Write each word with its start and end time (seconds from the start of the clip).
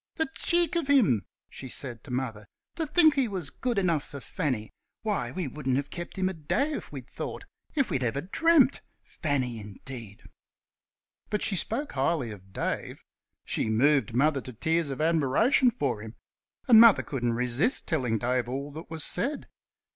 "The 0.15 0.29
cheek 0.33 0.75
of 0.75 0.87
him" 0.87 1.27
she 1.47 1.69
said 1.69 2.03
to 2.05 2.09
Mother 2.11 2.47
"to 2.75 2.87
think 2.87 3.13
he 3.13 3.27
was 3.27 3.51
good 3.51 3.77
enough 3.77 4.03
for 4.03 4.19
Fanny! 4.19 4.71
Why, 5.03 5.29
we 5.29 5.47
wouldn't 5.47 5.75
have 5.75 5.91
kept 5.91 6.17
him 6.17 6.27
a 6.27 6.33
day 6.33 6.73
if 6.73 6.91
we'd 6.91 7.07
thought 7.07 7.45
if 7.75 7.91
we'd 7.91 8.01
even 8.03 8.29
dreamt. 8.31 8.81
Fanny, 9.03 9.59
indeed!" 9.59 10.23
But 11.29 11.43
she 11.43 11.55
spoke 11.55 11.91
highly 11.91 12.31
of 12.31 12.51
Dave. 12.51 13.03
She 13.45 13.69
moved 13.69 14.15
Mother 14.15 14.41
to 14.41 14.53
tears 14.53 14.89
of 14.89 15.01
admiration 15.01 15.69
for 15.69 16.01
him. 16.01 16.15
And 16.67 16.81
Mother 16.81 17.03
couldn't 17.03 17.33
resist 17.33 17.87
telling 17.87 18.17
Dave 18.17 18.49
all 18.49 18.71
that 18.71 18.89
was 18.89 19.03
said. 19.03 19.45